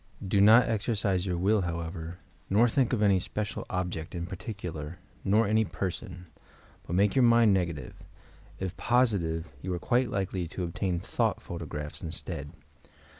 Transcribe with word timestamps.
Do 0.27 0.41
not 0.41 0.67
exercise 0.67 1.27
your 1.27 1.37
will, 1.37 1.61
however, 1.61 2.17
nor 2.49 2.67
think 2.67 2.91
of 2.91 3.03
any 3.03 3.19
special 3.19 3.67
object 3.69 4.15
in 4.15 4.23
f 4.23 4.29
THOUGHT 4.29 4.39
PHOTOGRAPHT 4.39 4.61
337 4.63 4.97
particular, 4.97 4.99
nor 5.23 5.47
any 5.47 5.63
person, 5.63 6.25
but 6.87 6.95
make 6.95 7.13
your 7.13 7.21
minds 7.21 7.55
nega 7.55 7.75
tive. 7.75 7.93
If 8.59 8.75
positive, 8.77 9.51
you 9.61 9.71
are 9.75 9.77
quite 9.77 10.09
likely 10.09 10.47
to 10.47 10.63
obtain 10.63 10.99
thought 10.99 11.39
photographs 11.39 12.01
instead. 12.01 12.49